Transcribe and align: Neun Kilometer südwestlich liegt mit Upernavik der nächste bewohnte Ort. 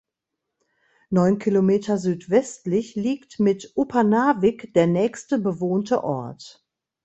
Neun 1.11 1.37
Kilometer 1.37 1.99
südwestlich 1.99 2.95
liegt 2.95 3.39
mit 3.39 3.71
Upernavik 3.75 4.73
der 4.73 4.87
nächste 4.87 5.37
bewohnte 5.37 6.03
Ort. 6.03 6.65